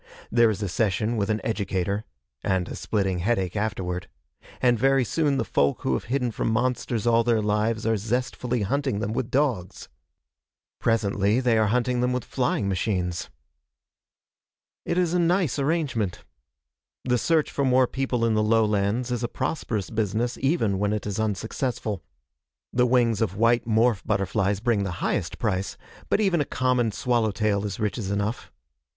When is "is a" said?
0.49-0.67, 14.97-15.19, 19.11-19.27